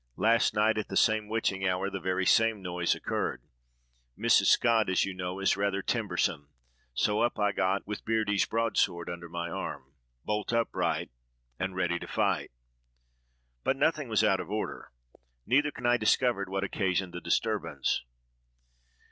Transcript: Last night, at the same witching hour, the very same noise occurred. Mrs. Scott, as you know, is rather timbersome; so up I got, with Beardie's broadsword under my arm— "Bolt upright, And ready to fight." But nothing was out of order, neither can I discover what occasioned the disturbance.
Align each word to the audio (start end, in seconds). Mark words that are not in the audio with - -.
Last 0.17 0.55
night, 0.55 0.79
at 0.79 0.87
the 0.87 0.97
same 0.97 1.27
witching 1.29 1.67
hour, 1.67 1.87
the 1.87 1.99
very 1.99 2.25
same 2.25 2.59
noise 2.63 2.95
occurred. 2.95 3.43
Mrs. 4.17 4.45
Scott, 4.47 4.89
as 4.89 5.05
you 5.05 5.13
know, 5.13 5.37
is 5.37 5.55
rather 5.55 5.83
timbersome; 5.83 6.47
so 6.95 7.21
up 7.21 7.37
I 7.37 7.51
got, 7.51 7.85
with 7.85 8.03
Beardie's 8.03 8.47
broadsword 8.47 9.11
under 9.11 9.29
my 9.29 9.51
arm— 9.51 9.93
"Bolt 10.25 10.51
upright, 10.53 11.11
And 11.59 11.75
ready 11.75 11.99
to 11.99 12.07
fight." 12.07 12.49
But 13.63 13.77
nothing 13.77 14.09
was 14.09 14.23
out 14.23 14.39
of 14.39 14.49
order, 14.49 14.89
neither 15.45 15.69
can 15.69 15.85
I 15.85 15.97
discover 15.97 16.45
what 16.45 16.63
occasioned 16.63 17.13
the 17.13 17.21
disturbance. 17.21 18.03